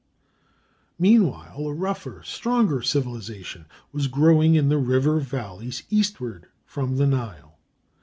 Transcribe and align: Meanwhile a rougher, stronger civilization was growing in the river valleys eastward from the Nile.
Meanwhile 0.97 1.59
a 1.59 1.73
rougher, 1.75 2.23
stronger 2.25 2.81
civilization 2.81 3.67
was 3.91 4.07
growing 4.07 4.55
in 4.55 4.67
the 4.67 4.79
river 4.79 5.19
valleys 5.19 5.83
eastward 5.91 6.47
from 6.65 6.97
the 6.97 7.05
Nile. 7.05 7.59